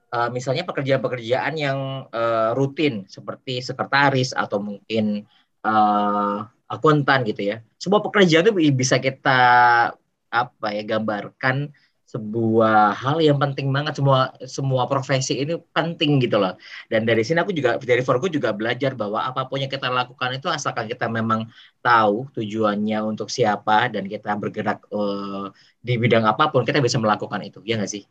Eh, 0.08 0.30
misalnya 0.32 0.64
pekerjaan-pekerjaan 0.64 1.54
yang 1.60 2.08
eh, 2.16 2.50
rutin 2.56 3.04
seperti 3.12 3.60
sekretaris 3.60 4.32
atau 4.32 4.64
mungkin 4.64 5.28
eh, 5.68 6.38
akuntan 6.66 7.26
gitu 7.26 7.42
ya. 7.56 7.56
Sebuah 7.78 8.02
pekerjaan 8.06 8.46
itu 8.50 8.54
bisa 8.74 8.98
kita 8.98 9.40
apa 10.30 10.68
ya 10.76 10.84
gambarkan 10.84 11.72
sebuah 12.06 12.96
hal 12.96 13.18
yang 13.20 13.38
penting 13.42 13.70
banget. 13.76 14.00
Semua 14.00 14.32
semua 14.48 14.84
profesi 14.88 15.36
ini 15.42 15.60
penting 15.76 16.24
gitu 16.24 16.40
loh. 16.40 16.56
Dan 16.88 17.04
dari 17.04 17.26
sini 17.28 17.44
aku 17.44 17.52
juga 17.52 17.76
dari 17.82 18.02
Forgo 18.06 18.32
juga 18.32 18.56
belajar 18.56 18.96
bahwa 18.96 19.26
apa 19.26 19.44
pun 19.50 19.60
yang 19.60 19.72
kita 19.72 19.92
lakukan 19.92 20.38
itu 20.38 20.48
asalkan 20.48 20.88
kita 20.88 21.12
memang 21.12 21.50
tahu 21.84 22.30
tujuannya 22.32 23.04
untuk 23.04 23.28
siapa 23.28 23.92
dan 23.92 24.08
kita 24.08 24.32
bergerak 24.40 24.86
eh, 24.90 25.46
di 25.84 25.94
bidang 26.00 26.24
apa 26.24 26.50
pun 26.50 26.64
kita 26.64 26.80
bisa 26.80 26.98
melakukan 27.02 27.44
itu. 27.44 27.60
Ya 27.68 27.76
nggak 27.76 27.92
sih? 27.92 28.08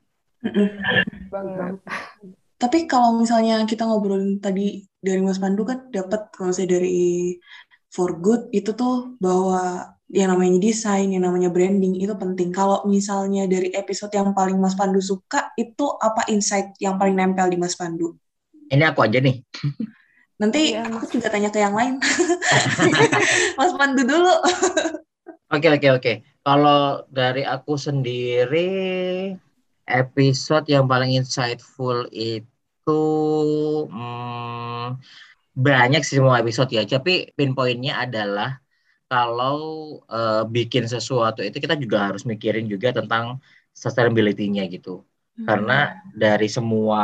Tapi 2.54 2.86
kalau 2.86 3.18
misalnya 3.18 3.66
kita 3.66 3.84
ngobrolin 3.84 4.38
tadi 4.38 4.86
dari 5.04 5.20
Mas 5.20 5.36
Pandu 5.36 5.68
kan 5.68 5.90
dapat 5.92 6.32
kalau 6.32 6.54
saya 6.54 6.70
dari 6.70 7.36
for 7.94 8.18
good 8.18 8.50
itu 8.50 8.74
tuh 8.74 9.14
bahwa 9.22 9.94
yang 10.10 10.34
namanya 10.34 10.58
desain, 10.58 11.14
yang 11.14 11.22
namanya 11.22 11.48
branding 11.48 11.94
itu 11.96 12.12
penting. 12.18 12.50
Kalau 12.50 12.82
misalnya 12.90 13.46
dari 13.46 13.70
episode 13.70 14.10
yang 14.12 14.34
paling 14.34 14.58
Mas 14.58 14.74
Pandu 14.74 14.98
suka 14.98 15.54
itu 15.54 15.86
apa 16.02 16.26
insight 16.28 16.74
yang 16.82 16.98
paling 16.98 17.14
nempel 17.14 17.46
di 17.46 17.56
Mas 17.56 17.78
Pandu? 17.78 18.18
ini 18.72 18.84
aku 18.84 19.04
aja 19.04 19.18
nih 19.20 19.36
Nanti 20.40 20.74
Iya, 20.74 20.90
aku 20.90 21.06
juga 21.14 21.30
tanya 21.30 21.46
ke 21.46 21.62
yang 21.62 21.78
lain. 21.78 22.02
Mas 23.58 23.70
Pandu 23.78 24.02
dulu. 24.02 24.34
Oke 25.54 25.70
oke 25.70 25.88
oke. 25.94 26.12
Kalau 26.42 27.06
dari 27.14 27.46
aku 27.46 27.78
sendiri 27.78 28.74
episode 29.86 30.66
yang 30.66 30.90
paling 30.90 31.14
insightful 31.14 32.10
itu 32.10 33.06
hmm, 33.86 34.98
banyak 35.54 36.02
sih 36.06 36.18
semua 36.18 36.42
episode 36.42 36.70
ya. 36.76 36.82
Tapi 36.86 37.30
pinpointnya 37.38 38.02
adalah 38.04 38.58
kalau 39.10 39.56
eh, 40.10 40.42
bikin 40.54 40.84
sesuatu 40.90 41.40
itu 41.46 41.56
kita 41.64 41.74
juga 41.78 42.10
harus 42.10 42.22
mikirin 42.26 42.66
juga 42.72 42.88
tentang 42.98 43.38
sustainability-nya 43.74 44.66
gitu. 44.74 45.04
Karena 45.34 45.98
dari 46.14 46.46
semua 46.46 47.02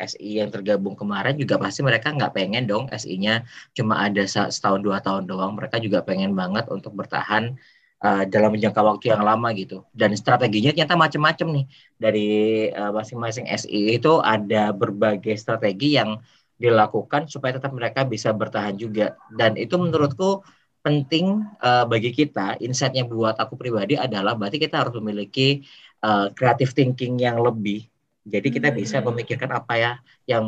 SI 0.00 0.40
yang 0.40 0.48
tergabung 0.48 0.96
kemarin 0.96 1.36
juga 1.36 1.60
pasti 1.60 1.84
mereka 1.84 2.08
nggak 2.08 2.32
pengen 2.32 2.64
dong 2.64 2.88
SI-nya 2.88 3.44
cuma 3.76 4.00
ada 4.00 4.24
setahun 4.24 4.80
dua 4.80 5.04
tahun 5.04 5.28
doang. 5.28 5.52
Mereka 5.60 5.76
juga 5.84 6.00
pengen 6.00 6.32
banget 6.32 6.72
untuk 6.72 6.96
bertahan 6.96 7.52
uh, 8.00 8.24
dalam 8.32 8.56
jangka 8.56 8.80
waktu 8.80 9.12
yang 9.12 9.20
lama 9.20 9.52
gitu. 9.52 9.84
Dan 9.92 10.16
strateginya 10.16 10.72
ternyata 10.72 10.96
macam-macam 10.96 11.46
nih 11.52 11.64
dari 12.00 12.28
uh, 12.72 12.92
masing-masing 12.96 13.44
SI 13.44 14.00
itu 14.00 14.12
ada 14.24 14.72
berbagai 14.72 15.36
strategi 15.36 16.00
yang 16.00 16.16
dilakukan 16.56 17.28
supaya 17.28 17.60
tetap 17.60 17.72
mereka 17.72 18.04
bisa 18.08 18.32
bertahan 18.32 18.76
juga. 18.76 19.16
Dan 19.28 19.60
itu 19.60 19.76
menurutku 19.76 20.40
penting 20.80 21.44
uh, 21.60 21.84
bagi 21.84 22.14
kita. 22.14 22.56
Insightnya 22.62 23.04
buat 23.04 23.36
aku 23.36 23.58
pribadi 23.58 23.98
adalah 23.98 24.38
berarti 24.38 24.56
kita 24.56 24.86
harus 24.86 24.96
memiliki 24.96 25.66
uh, 26.06 26.32
creative 26.32 26.72
thinking 26.72 27.20
yang 27.20 27.42
lebih. 27.42 27.84
Jadi 28.26 28.48
kita 28.50 28.70
hmm. 28.72 28.76
bisa 28.78 28.96
memikirkan 29.04 29.50
apa 29.54 29.74
ya 29.78 29.92
yang 30.26 30.46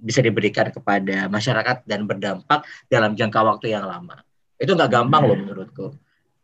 bisa 0.00 0.20
diberikan 0.20 0.68
kepada 0.74 1.30
masyarakat 1.30 1.86
dan 1.86 2.04
berdampak 2.04 2.66
dalam 2.90 3.14
jangka 3.14 3.40
waktu 3.46 3.72
yang 3.76 3.86
lama. 3.86 4.20
Itu 4.58 4.74
nggak 4.74 4.90
gampang 4.90 5.22
loh 5.24 5.38
menurutku. 5.38 5.86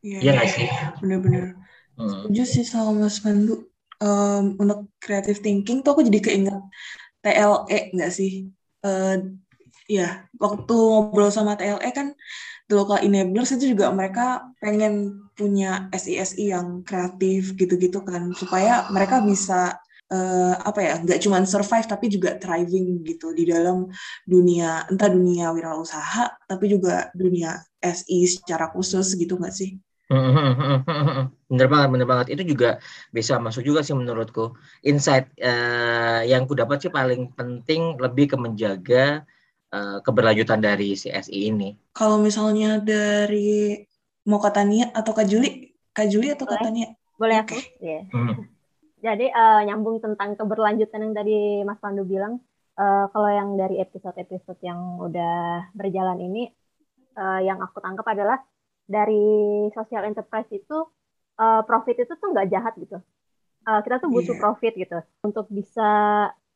Iya 0.00 0.18
ya, 0.22 0.30
nggak 0.38 0.48
sih? 0.54 0.68
Bener-bener. 1.02 1.58
Hmm. 1.98 2.08
Setuju 2.08 2.42
sih 2.44 2.64
sama 2.64 2.94
Mas 2.94 3.18
Pandu. 3.18 3.66
Um, 3.96 4.60
untuk 4.60 4.92
creative 5.00 5.40
thinking 5.40 5.80
tuh 5.80 5.96
aku 5.96 6.04
jadi 6.04 6.20
keinget 6.20 6.52
TLE 7.26 7.78
nggak 7.90 8.12
sih? 8.14 8.47
Uh, 8.87 9.35
ya, 9.90 10.30
waktu 10.38 10.75
ngobrol 10.75 11.35
sama 11.35 11.59
TLE 11.59 11.90
kan 11.90 12.14
the 12.71 12.75
local 12.75 12.99
enablers 13.02 13.50
itu 13.54 13.75
juga 13.75 13.90
mereka 13.90 14.47
pengen 14.62 15.26
punya 15.35 15.90
SI-SI 15.90 16.54
yang 16.54 16.83
kreatif 16.87 17.54
gitu-gitu 17.54 18.02
kan 18.02 18.30
supaya 18.35 18.87
mereka 18.90 19.23
bisa 19.23 19.78
uh, 20.11 20.54
apa 20.59 20.80
ya 20.83 20.95
nggak 21.02 21.21
cuma 21.23 21.42
survive 21.47 21.87
tapi 21.87 22.06
juga 22.11 22.35
thriving 22.38 23.06
gitu 23.06 23.30
di 23.35 23.47
dalam 23.47 23.87
dunia 24.26 24.87
entah 24.90 25.11
dunia 25.11 25.54
wirausaha 25.54 26.47
tapi 26.47 26.66
juga 26.71 27.11
dunia 27.14 27.59
SI 27.83 28.26
secara 28.26 28.71
khusus 28.75 29.14
gitu 29.14 29.38
nggak 29.38 29.54
sih? 29.54 29.78
bener 31.50 31.66
banget, 31.66 31.88
bener 31.90 32.06
banget. 32.06 32.26
Itu 32.38 32.42
juga 32.46 32.78
bisa 33.10 33.42
masuk 33.42 33.66
juga 33.66 33.82
sih 33.82 33.94
menurutku. 33.94 34.54
Insight 34.86 35.34
uh, 35.42 36.22
yang 36.22 36.46
ku 36.46 36.54
dapat 36.54 36.86
sih 36.86 36.92
paling 36.92 37.34
penting 37.34 37.98
lebih 37.98 38.30
ke 38.30 38.36
menjaga 38.38 39.26
uh, 39.75 39.98
keberlanjutan 40.02 40.62
dari 40.62 40.94
CSI 40.94 41.50
ini. 41.50 41.75
Kalau 41.90 42.22
misalnya 42.22 42.78
dari 42.78 43.82
mau 44.26 44.38
kata 44.38 44.62
Tania 44.62 44.90
atau 44.94 45.14
Kak 45.14 45.26
Juli, 45.26 45.75
Kak 45.90 46.06
Juli 46.10 46.34
atau 46.34 46.46
Kak 46.46 46.62
Tania? 46.62 46.94
Boleh 47.18 47.36
aku. 47.42 47.58
Okay. 47.58 47.80
Yeah. 47.80 48.02
Hmm. 48.12 48.46
Jadi 49.02 49.30
uh, 49.30 49.60
nyambung 49.66 50.02
tentang 50.02 50.34
keberlanjutan 50.34 51.02
yang 51.02 51.14
tadi 51.14 51.62
Mas 51.62 51.78
Pandu 51.78 52.02
bilang, 52.02 52.42
uh, 52.75 53.06
kalau 53.12 53.30
yang 53.30 53.54
dari 53.54 53.78
episode-episode 53.78 54.58
yang 54.66 54.98
udah 54.98 55.70
berjalan 55.76 56.18
ini, 56.26 56.50
uh, 57.14 57.40
yang 57.44 57.62
aku 57.62 57.78
tangkap 57.78 58.06
adalah 58.08 58.42
dari 58.86 59.66
social 59.74 60.06
enterprise 60.06 60.48
itu 60.54 60.86
uh, 61.42 61.62
profit 61.66 62.06
itu 62.06 62.12
tuh 62.16 62.28
nggak 62.32 62.48
jahat 62.50 62.74
gitu. 62.78 62.98
Uh, 63.66 63.82
kita 63.82 63.98
tuh 63.98 64.10
butuh 64.14 64.34
yeah. 64.38 64.42
profit 64.42 64.72
gitu 64.78 64.98
untuk 65.26 65.50
bisa 65.50 65.90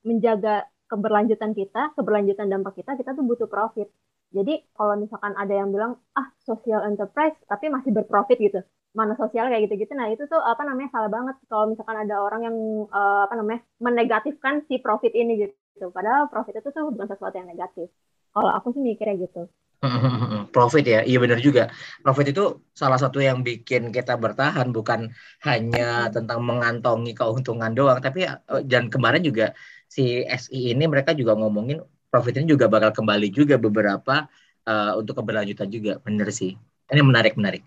menjaga 0.06 0.70
keberlanjutan 0.86 1.54
kita, 1.54 1.94
keberlanjutan 1.98 2.46
dampak 2.50 2.78
kita, 2.78 2.94
kita 2.94 3.14
tuh 3.14 3.26
butuh 3.26 3.50
profit. 3.50 3.90
Jadi 4.30 4.62
kalau 4.78 4.94
misalkan 4.94 5.34
ada 5.34 5.50
yang 5.50 5.74
bilang 5.74 5.98
ah 6.14 6.30
social 6.38 6.86
enterprise 6.86 7.34
tapi 7.50 7.66
masih 7.66 7.90
berprofit 7.90 8.38
gitu, 8.38 8.62
mana 8.94 9.18
sosial 9.18 9.50
kayak 9.50 9.66
gitu-gitu, 9.66 9.90
nah 9.98 10.06
itu 10.06 10.22
tuh 10.30 10.38
apa 10.38 10.62
namanya 10.62 10.94
salah 10.94 11.10
banget 11.10 11.34
kalau 11.50 11.66
misalkan 11.74 11.98
ada 11.98 12.14
orang 12.22 12.46
yang 12.46 12.56
uh, 12.94 13.26
apa 13.26 13.34
namanya 13.34 13.66
menegatifkan 13.82 14.62
si 14.70 14.78
profit 14.78 15.10
ini 15.18 15.50
gitu. 15.50 15.90
Padahal 15.90 16.30
profit 16.30 16.62
itu 16.62 16.70
tuh 16.70 16.94
bukan 16.94 17.10
sesuatu 17.10 17.34
yang 17.42 17.50
negatif. 17.50 17.90
Kalau 18.30 18.50
aku 18.54 18.74
sih 18.74 18.82
mikirnya 18.82 19.16
gitu. 19.26 19.42
Profit 20.54 20.84
ya, 20.84 21.00
iya 21.08 21.16
benar 21.16 21.40
juga. 21.40 21.72
Profit 22.04 22.36
itu 22.36 22.44
salah 22.76 23.00
satu 23.00 23.16
yang 23.18 23.40
bikin 23.40 23.88
kita 23.96 24.12
bertahan, 24.20 24.68
bukan 24.76 25.08
hanya 25.40 26.12
tentang 26.12 26.44
mengantongi 26.44 27.16
keuntungan 27.16 27.72
doang, 27.72 27.98
tapi 28.04 28.28
eh, 28.28 28.62
dan 28.68 28.92
kemarin 28.92 29.24
juga 29.24 29.56
si 29.90 30.22
SI 30.22 30.76
ini 30.76 30.84
mereka 30.86 31.10
juga 31.16 31.34
ngomongin 31.34 31.82
profitnya 32.10 32.46
juga 32.46 32.70
bakal 32.70 32.94
kembali 32.94 33.28
juga 33.34 33.58
beberapa 33.58 34.30
uh, 34.66 34.92
untuk 34.98 35.18
keberlanjutan 35.22 35.70
juga 35.70 35.98
bener 36.02 36.30
sih 36.30 36.54
ini 36.90 37.02
menarik 37.02 37.34
menarik 37.34 37.62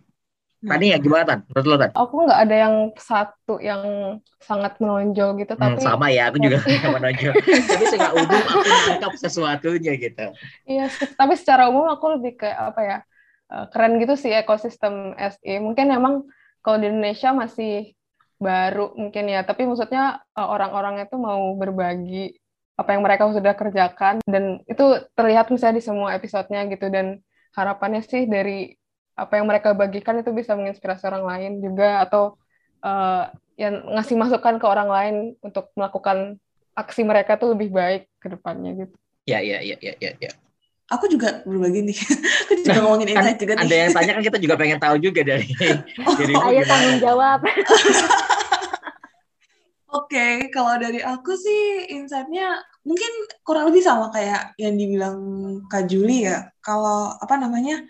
Tadi 0.63 0.95
ya 0.95 0.97
gimana 0.97 1.23
Tan? 1.27 1.39
Menurut 1.51 1.67
lo 1.67 1.75
Tan? 1.75 1.91
Aku 1.91 2.15
nggak 2.23 2.39
ada 2.47 2.55
yang 2.55 2.75
satu 2.95 3.55
yang 3.59 3.83
sangat 4.39 4.79
menonjol 4.79 5.35
gitu, 5.43 5.53
hmm, 5.55 5.61
tapi 5.61 5.79
sama 5.83 6.07
ya, 6.07 6.31
aku 6.31 6.39
juga 6.39 6.63
nggak 6.63 6.93
menonjol. 6.95 7.33
tapi 7.71 7.83
secara 7.91 8.11
umum 8.15 8.39
aku 8.39 8.59
menangkap 8.63 9.13
sesuatunya 9.19 9.93
gitu. 9.99 10.25
Iya, 10.63 10.85
tapi 11.19 11.33
secara 11.35 11.67
umum 11.67 11.91
aku 11.91 12.05
lebih 12.15 12.39
kayak 12.39 12.59
apa 12.73 12.81
ya? 12.81 12.97
Eh, 13.51 13.65
keren 13.69 13.99
gitu 13.99 14.15
sih 14.15 14.31
ekosistem 14.31 15.13
SE. 15.19 15.53
Mungkin 15.59 15.91
emang 15.91 16.23
kalau 16.63 16.79
di 16.79 16.87
Indonesia 16.87 17.35
masih 17.35 17.91
baru 18.43 18.91
mungkin 18.99 19.31
ya 19.31 19.47
tapi 19.47 19.63
maksudnya 19.63 20.19
eh, 20.35 20.47
orang-orang 20.47 21.03
itu 21.03 21.15
mau 21.15 21.55
berbagi 21.55 22.35
apa 22.73 22.89
yang 22.97 23.05
mereka 23.05 23.29
sudah 23.29 23.53
kerjakan 23.53 24.19
dan 24.25 24.59
itu 24.65 24.83
terlihat 25.13 25.47
misalnya 25.53 25.77
di 25.79 25.85
semua 25.85 26.17
episodenya 26.17 26.65
gitu 26.73 26.89
dan 26.89 27.21
harapannya 27.53 28.01
sih 28.01 28.25
dari 28.25 28.73
apa 29.13 29.37
yang 29.37 29.45
mereka 29.45 29.77
bagikan 29.77 30.17
itu 30.19 30.33
bisa 30.33 30.57
menginspirasi 30.57 31.05
orang 31.05 31.25
lain 31.25 31.51
juga 31.61 32.01
atau 32.05 32.37
uh, 32.81 33.29
yang 33.57 33.85
ngasih 33.93 34.17
masukan 34.17 34.57
ke 34.57 34.65
orang 34.65 34.89
lain 34.89 35.15
untuk 35.45 35.69
melakukan 35.77 36.41
aksi 36.73 37.05
mereka 37.05 37.37
tuh 37.37 37.53
lebih 37.53 37.69
baik 37.69 38.09
ke 38.17 38.33
depannya 38.33 38.85
gitu. 38.85 38.95
Ya, 39.29 39.39
ya, 39.39 39.61
ya, 39.61 39.77
ya, 39.79 39.93
ya, 40.01 40.11
ya 40.17 40.31
aku 40.93 41.05
juga 41.09 41.41
berbagi 41.43 41.81
nih. 41.89 41.97
aku 42.45 42.51
juga 42.61 42.69
nah, 42.69 42.81
ngomongin 42.85 43.07
kan, 43.09 43.15
insight 43.17 43.39
juga 43.41 43.53
nih. 43.57 43.63
Ada 43.65 43.75
yang 43.75 43.89
tanya 43.93 44.11
kan 44.13 44.23
kita 44.23 44.37
juga 44.41 44.55
pengen 44.59 44.79
tahu 44.79 44.95
juga 45.01 45.21
dari 45.25 45.47
oh, 46.07 46.13
dari 46.19 46.33
Ayo 46.37 46.61
tanggung 46.69 46.97
jawab. 47.01 47.39
Oke, 49.93 50.17
okay, 50.17 50.33
kalau 50.49 50.73
dari 50.81 51.05
aku 51.05 51.37
sih 51.37 51.93
insightnya 51.93 52.57
mungkin 52.83 53.11
kurang 53.47 53.71
lebih 53.71 53.83
sama 53.83 54.11
kayak 54.11 54.55
yang 54.59 54.75
dibilang 54.75 55.17
Kak 55.71 55.87
Juli 55.87 56.27
ya. 56.27 56.51
Kalau 56.59 57.15
apa 57.15 57.35
namanya, 57.39 57.83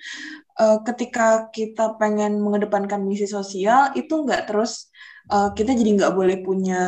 uh, 0.62 0.82
ketika 0.86 1.50
kita 1.50 1.98
pengen 1.98 2.42
mengedepankan 2.42 3.02
misi 3.02 3.26
sosial 3.26 3.94
itu 3.98 4.14
nggak 4.14 4.50
terus 4.50 4.94
uh, 5.34 5.50
kita 5.54 5.74
jadi 5.74 5.92
nggak 5.98 6.14
boleh 6.14 6.38
punya 6.46 6.82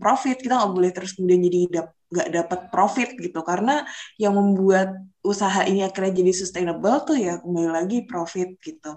profit, 0.00 0.40
kita 0.40 0.56
nggak 0.60 0.72
boleh 0.72 0.90
terus 0.92 1.12
kemudian 1.16 1.40
jadi 1.44 1.60
dap 1.70 1.88
nggak 2.12 2.28
dapat 2.32 2.60
profit 2.72 3.08
gitu. 3.16 3.40
Karena 3.44 3.84
yang 4.20 4.36
membuat 4.36 4.96
usaha 5.24 5.64
ini 5.68 5.84
akhirnya 5.84 6.12
jadi 6.20 6.32
sustainable 6.32 6.96
tuh 7.08 7.16
ya 7.20 7.40
kembali 7.40 7.70
lagi 7.72 7.98
profit 8.08 8.56
gitu. 8.60 8.96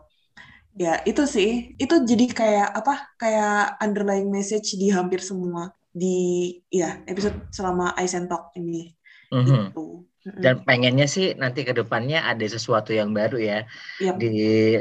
Ya 0.76 1.00
itu 1.08 1.24
sih. 1.28 1.76
Itu 1.80 2.04
jadi 2.04 2.26
kayak 2.32 2.70
apa 2.80 3.16
kayak 3.20 3.80
underlying 3.80 4.28
message 4.32 4.76
di 4.76 4.92
hampir 4.92 5.24
semua 5.24 5.72
di 5.96 6.52
ya 6.68 7.00
episode 7.08 7.48
selama 7.56 7.96
Aizen 7.96 8.28
Talk 8.28 8.52
ini 8.60 8.92
mm-hmm. 9.32 9.72
gitu 9.72 10.04
dan 10.26 10.66
pengennya 10.66 11.06
sih 11.06 11.38
nanti 11.38 11.62
ke 11.62 11.72
depannya 11.72 12.26
ada 12.26 12.44
sesuatu 12.44 12.92
yang 12.92 13.14
baru 13.14 13.38
ya 13.38 13.60
yep. 14.02 14.18
di 14.18 14.34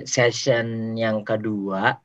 session 0.08 0.96
yang 0.96 1.20
kedua 1.22 2.00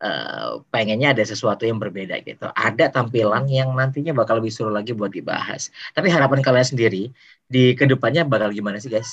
uh, 0.00 0.62
pengennya 0.70 1.10
ada 1.10 1.24
sesuatu 1.24 1.64
yang 1.64 1.80
berbeda 1.80 2.20
gitu. 2.22 2.46
Ada 2.52 2.92
tampilan 2.92 3.48
yang 3.48 3.72
nantinya 3.72 4.12
bakal 4.12 4.40
lebih 4.40 4.52
seru 4.52 4.70
lagi 4.72 4.92
buat 4.92 5.12
dibahas. 5.12 5.72
Tapi 5.90 6.12
harapan 6.12 6.38
kalian 6.44 6.66
sendiri 6.66 7.10
di 7.46 7.72
ke 7.74 7.84
depannya 7.88 8.26
bakal 8.26 8.52
gimana 8.52 8.80
sih 8.80 8.92
guys? 8.92 9.10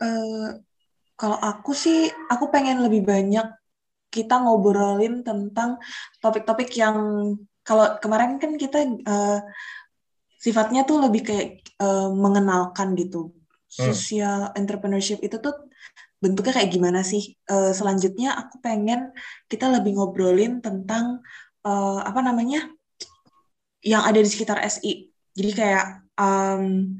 Uh, 0.00 0.60
kalau 1.20 1.36
aku 1.36 1.76
sih, 1.76 2.08
aku 2.32 2.48
pengen 2.48 2.80
lebih 2.80 3.04
banyak 3.04 3.44
kita 4.10 4.42
ngobrolin 4.42 5.22
tentang 5.22 5.78
topik-topik 6.18 6.72
yang 6.74 6.96
kalau 7.70 7.86
kemarin 8.02 8.42
kan 8.42 8.58
kita 8.58 8.82
uh, 9.06 9.38
sifatnya 10.42 10.82
tuh 10.82 11.06
lebih 11.06 11.22
kayak 11.22 11.62
uh, 11.78 12.10
mengenalkan 12.10 12.98
gitu. 12.98 13.30
Hmm. 13.30 13.94
Social 13.94 14.50
entrepreneurship 14.58 15.22
itu 15.22 15.38
tuh 15.38 15.54
bentuknya 16.18 16.58
kayak 16.58 16.74
gimana 16.74 17.06
sih? 17.06 17.38
Uh, 17.46 17.70
selanjutnya 17.70 18.34
aku 18.34 18.58
pengen 18.58 19.14
kita 19.46 19.70
lebih 19.70 19.94
ngobrolin 19.94 20.58
tentang 20.58 21.22
uh, 21.62 22.02
apa 22.02 22.18
namanya 22.26 22.66
yang 23.86 24.02
ada 24.02 24.18
di 24.18 24.26
sekitar 24.26 24.58
SI. 24.66 25.14
Jadi 25.30 25.50
kayak 25.54 26.10
um, 26.18 26.90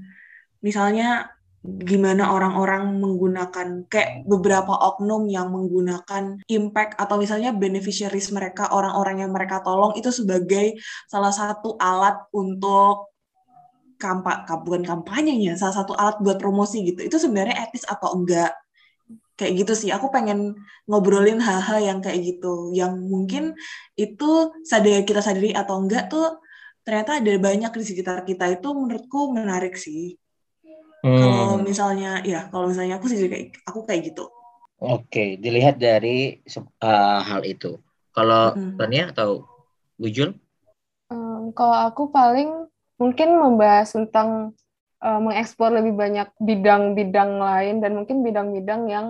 misalnya 0.63 1.35
gimana 1.61 2.33
orang-orang 2.33 2.97
menggunakan 2.97 3.85
kayak 3.93 4.25
beberapa 4.25 4.73
oknum 4.73 5.29
yang 5.29 5.53
menggunakan 5.53 6.41
impact 6.49 6.97
atau 6.97 7.21
misalnya 7.21 7.53
beneficiaries 7.53 8.33
mereka 8.33 8.73
orang-orang 8.73 9.21
yang 9.29 9.31
mereka 9.31 9.61
tolong 9.61 9.93
itu 9.93 10.09
sebagai 10.09 10.81
salah 11.05 11.29
satu 11.29 11.77
alat 11.77 12.17
untuk 12.33 13.13
kampa 14.01 14.49
bukan 14.65 14.81
kampanyenya 14.81 15.61
salah 15.61 15.85
satu 15.85 15.93
alat 15.93 16.17
buat 16.25 16.41
promosi 16.41 16.81
gitu 16.81 17.05
itu 17.05 17.17
sebenarnya 17.21 17.69
etis 17.69 17.85
atau 17.85 18.17
enggak 18.17 18.57
kayak 19.41 19.65
gitu 19.65 19.73
sih. 19.73 19.91
Aku 19.97 20.13
pengen 20.13 20.53
ngobrolin 20.85 21.41
hal-hal 21.41 21.81
yang 21.81 21.99
kayak 22.05 22.21
gitu, 22.21 22.77
yang 22.77 22.93
mungkin 23.01 23.57
itu 23.97 24.53
sadar 24.69 25.01
kita 25.09 25.25
sadari 25.25 25.57
atau 25.57 25.81
enggak 25.81 26.13
tuh 26.13 26.45
ternyata 26.85 27.21
ada 27.25 27.33
banyak 27.41 27.73
di 27.73 27.85
sekitar 27.89 28.29
kita 28.29 28.45
itu 28.53 28.69
menurutku 28.77 29.33
menarik 29.33 29.81
sih. 29.81 30.21
Hmm. 31.01 31.17
Kalau 31.17 31.57
misalnya, 31.61 32.21
ya 32.21 32.49
kalau 32.53 32.69
misalnya 32.69 33.01
aku 33.01 33.09
sih 33.09 33.25
kayak 33.25 33.57
aku 33.65 33.89
kayak 33.89 34.13
gitu. 34.13 34.29
Oke, 34.81 35.37
dilihat 35.37 35.77
dari 35.77 36.41
uh, 36.81 37.21
hal 37.21 37.45
itu. 37.45 37.81
Kalau 38.17 38.57
hmm. 38.57 38.77
Tania 38.81 39.13
atau 39.13 39.45
Wujul? 40.01 40.33
Um, 41.13 41.53
kalau 41.53 41.77
aku 41.89 42.09
paling 42.09 42.69
mungkin 42.97 43.37
membahas 43.37 43.93
tentang 43.93 44.57
uh, 45.05 45.21
mengeksplor 45.21 45.77
lebih 45.77 45.93
banyak 45.93 46.29
bidang-bidang 46.41 47.37
lain 47.37 47.85
dan 47.85 47.93
mungkin 47.97 48.25
bidang-bidang 48.25 48.89
yang 48.89 49.07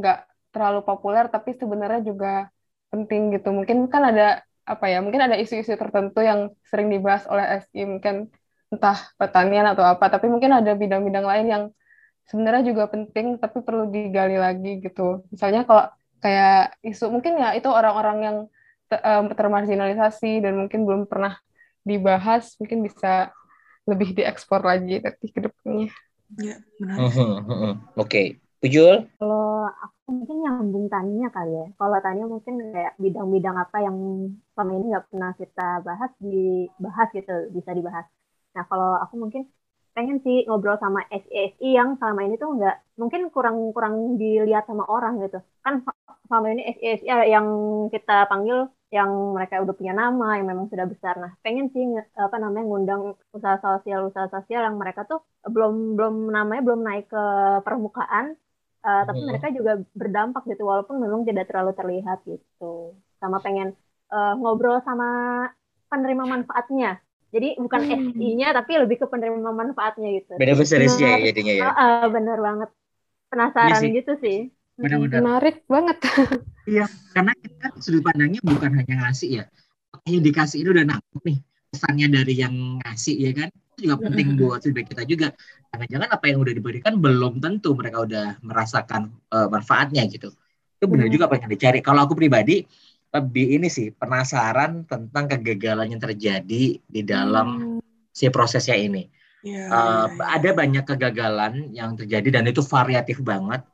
nggak 0.00 0.18
uh, 0.24 0.26
terlalu 0.50 0.82
populer 0.82 1.30
tapi 1.30 1.54
sebenarnya 1.54 2.00
juga 2.00 2.48
penting 2.88 3.36
gitu. 3.36 3.52
Mungkin 3.52 3.86
kan 3.92 4.08
ada 4.08 4.40
apa 4.64 4.88
ya? 4.88 5.04
Mungkin 5.04 5.20
ada 5.20 5.36
isu-isu 5.36 5.76
tertentu 5.76 6.24
yang 6.24 6.52
sering 6.64 6.88
dibahas 6.88 7.28
oleh 7.28 7.60
SI 7.60 7.84
mungkin 7.84 8.32
entah 8.70 8.98
pertanian 9.18 9.66
atau 9.70 9.84
apa. 9.84 10.06
Tapi 10.08 10.30
mungkin 10.30 10.54
ada 10.54 10.72
bidang-bidang 10.74 11.26
lain 11.26 11.46
yang 11.46 11.64
sebenarnya 12.30 12.70
juga 12.70 12.86
penting 12.86 13.36
tapi 13.42 13.60
perlu 13.60 13.90
digali 13.90 14.38
lagi 14.38 14.78
gitu. 14.80 15.26
Misalnya 15.34 15.66
kalau 15.66 15.90
kayak 16.22 16.78
isu 16.86 17.10
mungkin 17.10 17.36
ya 17.40 17.56
itu 17.58 17.66
orang-orang 17.66 18.18
yang 18.22 18.36
termarginalisasi 19.34 20.42
dan 20.42 20.58
mungkin 20.58 20.82
belum 20.82 21.06
pernah 21.06 21.38
dibahas 21.86 22.58
mungkin 22.58 22.82
bisa 22.82 23.30
lebih 23.86 24.14
diekspor 24.18 24.62
lagi 24.62 24.98
nanti 24.98 25.26
ke 25.30 25.40
depannya. 25.42 25.90
Ya, 26.38 26.62
benar. 26.78 26.96
Uh 26.98 27.10
-huh, 27.10 27.20
uh 27.26 27.42
-huh. 27.42 27.74
Oke, 27.98 28.06
okay. 28.06 28.26
Ujul? 28.60 29.08
Kalau 29.16 29.72
aku 29.72 30.08
mungkin 30.12 30.36
nyambung 30.44 30.86
tanya 30.92 31.32
kali 31.32 31.48
ya. 31.56 31.66
Kalau 31.80 31.98
tanya 32.04 32.24
mungkin 32.28 32.54
kayak 32.60 32.92
bidang-bidang 33.00 33.56
apa 33.56 33.76
yang 33.80 33.96
selama 34.52 34.72
ini 34.76 34.86
nggak 34.92 35.06
pernah 35.08 35.30
kita 35.32 35.68
bahas 35.80 36.12
dibahas 36.20 37.08
gitu, 37.16 37.36
bisa 37.56 37.70
dibahas. 37.72 38.06
Nah 38.54 38.64
kalau 38.70 38.98
aku 39.02 39.14
mungkin 39.16 39.42
pengen 39.90 40.22
sih 40.22 40.46
ngobrol 40.46 40.78
sama 40.78 41.02
SESI 41.10 41.74
yang 41.74 41.98
selama 41.98 42.20
ini 42.22 42.38
tuh 42.38 42.54
nggak 42.54 42.76
mungkin 42.94 43.26
kurang 43.34 43.74
kurang 43.74 43.94
dilihat 44.20 44.64
sama 44.70 44.86
orang 44.86 45.18
gitu. 45.22 45.42
Kan 45.64 45.82
selama 46.30 46.46
ini 46.54 46.62
SESI 46.78 47.06
yang 47.30 47.46
kita 47.90 48.26
panggil 48.30 48.70
yang 48.90 49.10
mereka 49.34 49.62
udah 49.62 49.74
punya 49.74 49.94
nama 49.94 50.38
yang 50.38 50.46
memang 50.50 50.66
sudah 50.70 50.86
besar. 50.86 51.14
Nah 51.18 51.34
pengen 51.42 51.70
sih 51.74 51.84
apa 52.18 52.36
namanya 52.38 52.64
ngundang 52.66 53.02
usaha 53.30 53.58
sosial 53.62 54.10
usaha 54.10 54.26
sosial 54.30 54.66
yang 54.66 54.76
mereka 54.78 55.06
tuh 55.06 55.22
belum 55.46 55.94
belum 55.98 56.14
namanya 56.30 56.62
belum 56.66 56.80
naik 56.82 57.06
ke 57.10 57.24
permukaan 57.66 58.34
uh, 58.82 59.02
tapi 59.06 59.20
hmm. 59.22 59.28
mereka 59.30 59.46
juga 59.54 59.72
berdampak 59.94 60.42
gitu 60.50 60.62
walaupun 60.66 60.96
memang 60.98 61.22
tidak 61.26 61.46
terlalu 61.50 61.72
terlihat 61.78 62.18
gitu. 62.26 62.94
Sama 63.22 63.38
pengen 63.42 63.74
uh, 64.10 64.34
ngobrol 64.38 64.82
sama 64.82 65.08
penerima 65.90 66.24
manfaatnya 66.26 67.02
jadi 67.30 67.48
bukan 67.62 67.80
hmm. 67.86 68.18
SI-nya 68.18 68.48
tapi 68.50 68.72
lebih 68.74 68.96
ke 68.98 69.06
penerima 69.06 69.54
manfaatnya 69.54 70.08
gitu. 70.18 70.34
Beneficiaries-nya 70.34 71.08
ya 71.14 71.18
jadinya 71.30 71.54
ya. 71.54 71.62
Uh, 71.62 71.70
uh, 71.70 72.02
bener 72.10 72.38
banget. 72.42 72.70
Penasaran 73.30 73.82
iya 73.86 73.94
gitu 74.02 74.12
sih. 74.18 74.38
Benar-benar. 74.74 75.20
Menarik 75.22 75.56
banget. 75.70 75.98
iya, 76.74 76.90
karena 77.14 77.32
kita 77.38 77.66
sudut 77.78 78.02
pandangnya 78.02 78.42
bukan 78.42 78.70
hanya 78.74 78.94
ngasih 79.06 79.30
ya. 79.30 79.44
Yang 80.10 80.22
dikasih 80.26 80.58
ini 80.66 80.68
udah 80.74 80.84
nangkep 80.90 81.22
nih 81.22 81.38
pesannya 81.70 82.06
dari 82.10 82.34
yang 82.34 82.54
ngasih 82.82 83.14
ya 83.14 83.30
kan. 83.36 83.48
Itu 83.54 83.78
juga 83.86 83.96
penting 84.10 84.26
hmm. 84.34 84.38
buat 84.42 84.60
feedback 84.66 84.86
kita 84.90 85.02
juga. 85.06 85.28
Jangan-jangan 85.70 86.08
apa 86.10 86.24
yang 86.26 86.38
udah 86.42 86.54
diberikan 86.58 86.92
belum 86.98 87.38
tentu 87.38 87.70
mereka 87.78 88.02
udah 88.02 88.26
merasakan 88.42 89.14
uh, 89.30 89.46
manfaatnya 89.46 90.02
gitu. 90.10 90.34
Itu 90.82 90.90
benar 90.90 91.06
hmm. 91.06 91.14
juga 91.14 91.30
apa 91.30 91.38
yang 91.38 91.46
dicari. 91.46 91.78
Kalau 91.78 92.10
aku 92.10 92.18
pribadi, 92.18 92.66
lebih 93.10 93.58
ini 93.58 93.66
sih 93.66 93.90
penasaran 93.90 94.86
tentang 94.86 95.26
kegagalan 95.26 95.90
yang 95.90 96.02
terjadi 96.02 96.78
di 96.78 97.00
dalam 97.02 97.78
hmm. 97.78 97.80
si 98.14 98.30
prosesnya 98.30 98.78
ini. 98.78 99.10
Yeah, 99.40 99.72
uh, 99.72 100.06
yeah, 100.12 100.36
Ada 100.36 100.50
banyak 100.52 100.84
kegagalan 100.86 101.74
yang 101.74 101.98
terjadi 101.98 102.38
dan 102.38 102.46
itu 102.46 102.62
variatif 102.62 103.18
banget. 103.24 103.66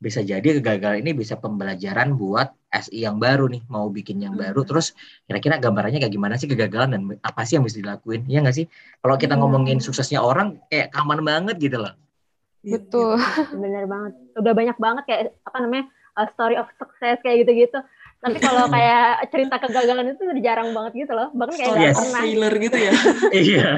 Bisa 0.00 0.24
jadi 0.24 0.58
kegagalan 0.58 1.04
ini 1.04 1.12
bisa 1.12 1.36
pembelajaran 1.36 2.16
buat 2.16 2.50
SI 2.72 3.04
yang 3.04 3.20
baru 3.20 3.52
nih, 3.52 3.62
mau 3.68 3.86
bikin 3.92 4.18
yang 4.18 4.34
hmm. 4.34 4.42
baru. 4.42 4.66
Terus 4.66 4.96
kira-kira 5.28 5.62
gambarannya 5.62 6.02
kayak 6.02 6.14
gimana 6.16 6.34
sih 6.40 6.50
kegagalan 6.50 6.90
dan 6.96 7.02
apa 7.22 7.46
sih 7.46 7.60
yang 7.60 7.64
bisa 7.68 7.78
dilakuin? 7.78 8.26
Iya 8.26 8.42
nggak 8.42 8.56
sih? 8.58 8.66
Kalau 9.04 9.14
kita 9.20 9.38
hmm. 9.38 9.42
ngomongin 9.44 9.78
suksesnya 9.78 10.18
orang, 10.18 10.58
kayak 10.66 10.90
aman 10.98 11.22
banget 11.22 11.62
gitu 11.62 11.78
loh. 11.78 11.94
Betul, 12.66 13.20
bener 13.62 13.86
banget. 13.86 14.12
Udah 14.34 14.52
banyak 14.56 14.76
banget 14.80 15.04
kayak 15.06 15.22
apa 15.46 15.58
namanya 15.62 15.84
uh, 16.18 16.26
story 16.34 16.56
of 16.58 16.66
success 16.80 17.20
kayak 17.22 17.46
gitu-gitu 17.46 17.78
tapi 18.20 18.36
kalau 18.36 18.68
kayak 18.68 19.32
cerita 19.32 19.56
kegagalan 19.56 20.12
itu 20.12 20.28
udah 20.28 20.44
jarang 20.44 20.68
banget 20.76 20.92
gitu 21.08 21.12
loh. 21.16 21.32
Bahkan 21.32 21.54
kayak 21.56 21.76
yes. 21.80 21.96
pernah. 21.96 22.20
Thriller 22.20 22.54
gitu 22.60 22.76
ya. 22.76 22.92
Iya. 23.48 23.68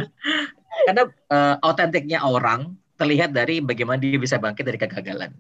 Karena 0.83 1.03
uh, 1.31 1.55
autentiknya 1.63 2.19
orang 2.27 2.75
terlihat 2.99 3.31
dari 3.31 3.63
bagaimana 3.63 4.03
dia 4.03 4.19
bisa 4.19 4.43
bangkit 4.43 4.67
dari 4.67 4.79
kegagalan. 4.83 5.31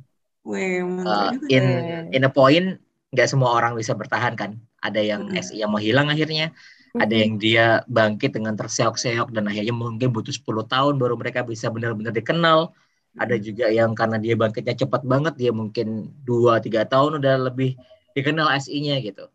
Wih, 0.46 0.82
uh, 1.02 1.34
in 1.50 1.66
in 2.14 2.22
a 2.26 2.30
point 2.30 2.78
nggak 3.10 3.28
semua 3.28 3.58
orang 3.58 3.74
bisa 3.74 3.90
bertahan 3.98 4.38
kan. 4.38 4.54
Ada 4.78 5.02
yang 5.02 5.30
hmm. 5.30 5.38
SI 5.38 5.58
yang 5.58 5.74
mau 5.74 5.82
hilang 5.82 6.06
akhirnya 6.06 6.54
hmm. 6.94 7.02
ada 7.02 7.14
yang 7.14 7.42
dia 7.42 7.66
bangkit 7.90 8.38
dengan 8.38 8.54
terseok-seok 8.54 9.34
dan 9.34 9.50
akhirnya 9.50 9.74
mungkin 9.74 10.14
butuh 10.14 10.30
10 10.30 10.46
tahun 10.70 10.94
baru 11.02 11.18
mereka 11.18 11.42
bisa 11.42 11.70
benar-benar 11.74 12.14
dikenal. 12.14 12.70
Ada 13.18 13.36
juga 13.36 13.68
yang 13.68 13.92
karena 13.92 14.16
dia 14.16 14.38
bangkitnya 14.38 14.86
cepat 14.86 15.04
banget 15.04 15.36
dia 15.36 15.52
mungkin 15.52 16.08
dua 16.24 16.64
tiga 16.64 16.88
tahun 16.88 17.20
udah 17.20 17.52
lebih 17.52 17.76
dikenal 18.12 18.48
SI-nya 18.60 19.00
gitu. 19.00 19.28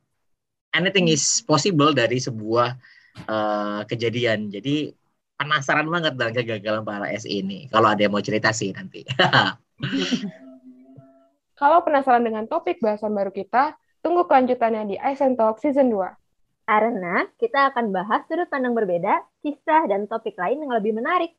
Anything 0.73 1.09
is 1.09 1.41
possible 1.41 1.93
dari 1.93 2.21
sebuah 2.21 2.77
uh, 3.25 3.81
kejadian. 3.89 4.53
Jadi 4.53 4.93
penasaran 5.37 5.87
banget 5.87 6.17
dengan 6.17 6.33
kegagalan 6.33 6.83
para 6.85 7.07
SI 7.13 7.45
ini. 7.45 7.69
Kalau 7.69 7.93
ada 7.93 8.01
yang 8.01 8.13
mau 8.13 8.21
cerita 8.21 8.49
sih 8.53 8.73
nanti. 8.73 9.05
Kalau 11.57 11.81
penasaran 11.81 12.21
dengan 12.21 12.45
topik 12.45 12.77
bahasan 12.81 13.17
baru 13.17 13.33
kita, 13.33 13.73
tunggu 14.05 14.29
kelanjutannya 14.29 14.93
di 14.93 14.95
Aizen 15.01 15.33
Talk 15.33 15.57
Season 15.57 15.89
2. 15.89 16.05
Karena 16.67 17.25
kita 17.39 17.73
akan 17.73 17.95
bahas 17.95 18.27
sudut 18.27 18.45
pandang 18.51 18.75
berbeda, 18.77 19.23
kisah, 19.41 19.87
dan 19.89 20.05
topik 20.05 20.37
lain 20.37 20.61
yang 20.61 20.69
lebih 20.75 20.93
menarik. 20.93 21.33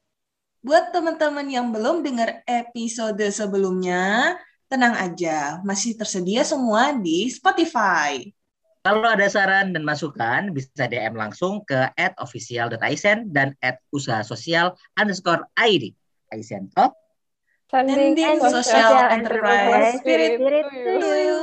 Buat 0.65 0.91
teman-teman 0.91 1.47
yang 1.47 1.71
belum 1.71 2.03
dengar 2.03 2.43
episode 2.49 3.23
sebelumnya, 3.31 4.35
tenang 4.69 4.95
aja, 4.95 5.65
masih 5.65 5.97
tersedia 5.97 6.45
semua 6.45 6.93
di 6.93 7.27
Spotify. 7.33 8.21
Kalau 8.85 9.05
ada 9.05 9.27
saran 9.29 9.75
dan 9.75 9.85
masukan, 9.85 10.55
bisa 10.55 10.87
DM 10.87 11.19
langsung 11.19 11.61
ke 11.67 11.93
at 11.99 12.15
official.aisen 12.17 13.33
dan 13.35 13.53
at 13.61 13.83
usaha 13.91 14.23
sosial 14.23 14.77
underscore 14.97 15.45
ID. 15.59 15.93
Aisen 16.33 16.69
Top. 16.73 16.95
Sending 17.69 18.17
social 18.41 19.13
enterprise 19.13 20.01
spirit 20.01 20.41
to 20.41 21.05
you. 21.05 21.37